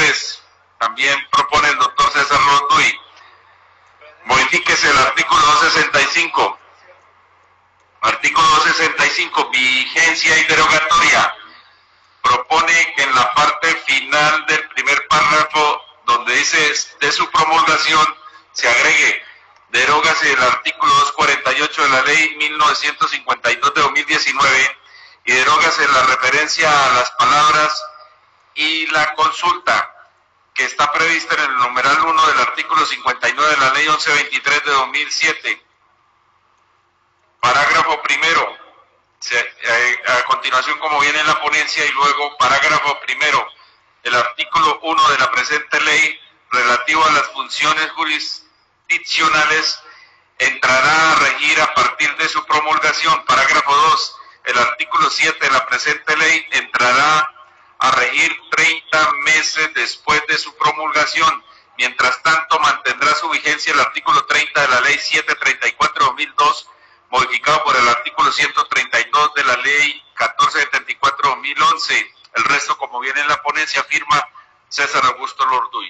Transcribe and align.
83. 0.00 0.42
También 0.78 1.28
propone 1.30 1.68
el 1.68 1.78
doctor 1.78 2.10
César 2.12 2.40
Londuy. 2.40 3.00
Modifíquese 4.24 4.90
el 4.90 4.98
artículo 4.98 5.40
265. 5.40 6.58
Artículo 8.02 8.48
265, 8.48 9.50
vigencia 9.50 10.38
y 10.38 10.44
derogatoria. 10.44 11.34
Propone 12.22 12.94
que 12.96 13.02
en 13.02 13.14
la 13.14 13.34
parte 13.34 13.74
final 13.86 14.46
del 14.46 14.68
primer 14.70 15.06
párrafo, 15.08 15.82
donde 16.06 16.34
dice 16.34 16.74
de 17.00 17.12
su 17.12 17.30
promulgación, 17.30 18.16
se 18.52 18.68
agregue 18.68 19.22
derógase 19.68 20.32
el 20.32 20.42
artículo 20.42 20.92
248 20.92 21.82
de 21.82 21.88
la 21.90 22.02
ley 22.02 22.36
1952 22.38 23.74
de 23.74 23.82
2019 23.82 24.76
y 25.26 25.32
derógase 25.32 25.86
la 25.86 26.02
referencia 26.04 26.68
a 26.68 26.94
las 26.94 27.10
palabras 27.12 27.80
y 28.54 28.86
la 28.88 29.14
consulta 29.14 29.89
está 30.70 30.92
prevista 30.92 31.34
en 31.34 31.40
el 31.50 31.56
numeral 31.56 32.00
1 32.00 32.26
del 32.26 32.38
artículo 32.38 32.86
59 32.86 33.50
de 33.50 33.56
la 33.56 33.72
ley 33.72 33.88
1123 33.88 34.64
de 34.64 34.70
2007. 34.70 35.62
Parágrafo 37.40 38.02
primero, 38.02 38.56
eh, 39.30 40.02
a 40.06 40.24
continuación 40.24 40.78
como 40.78 41.00
viene 41.00 41.18
en 41.20 41.26
la 41.26 41.40
ponencia 41.40 41.84
y 41.84 41.90
luego 41.92 42.36
parágrafo 42.38 43.00
primero, 43.00 43.46
el 44.04 44.14
artículo 44.14 44.78
1 44.82 45.08
de 45.10 45.18
la 45.18 45.30
presente 45.30 45.80
ley 45.80 46.20
relativo 46.50 47.04
a 47.04 47.12
las 47.12 47.28
funciones 47.28 47.90
jurisdiccionales 47.92 49.80
entrará 50.38 51.12
a 51.12 51.14
regir 51.16 51.60
a 51.60 51.74
partir 51.74 52.16
de 52.16 52.28
su 52.28 52.44
promulgación. 52.46 53.24
Parágrafo 53.24 53.74
2. 53.74 54.16
El 54.44 54.58
artículo 54.58 55.10
7 55.10 55.38
de 55.38 55.52
la 55.52 55.66
presente 55.66 56.16
ley 56.16 56.46
entrará 56.52 57.29
a 57.80 57.90
regir 57.92 58.36
30 58.50 59.12
meses 59.24 59.70
después 59.74 60.22
de 60.28 60.36
su 60.36 60.54
promulgación. 60.56 61.44
Mientras 61.78 62.22
tanto, 62.22 62.58
mantendrá 62.60 63.14
su 63.14 63.28
vigencia 63.30 63.72
el 63.72 63.80
artículo 63.80 64.26
30 64.26 64.60
de 64.60 64.68
la 64.68 64.80
ley 64.82 64.96
734-2002, 64.96 66.66
modificado 67.08 67.64
por 67.64 67.74
el 67.74 67.88
artículo 67.88 68.30
132 68.30 69.34
de 69.34 69.44
la 69.44 69.56
ley 69.56 70.02
1474-2011. 70.16 72.12
El 72.34 72.44
resto, 72.44 72.76
como 72.76 73.00
viene 73.00 73.22
en 73.22 73.28
la 73.28 73.42
ponencia, 73.42 73.82
firma 73.84 74.28
César 74.68 75.04
Augusto 75.06 75.46
Lorduy. 75.46 75.88